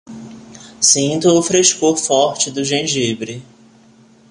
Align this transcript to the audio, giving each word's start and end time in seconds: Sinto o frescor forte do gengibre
Sinto 0.81 1.29
o 1.29 1.43
frescor 1.43 1.95
forte 1.95 2.49
do 2.49 2.63
gengibre 2.63 3.43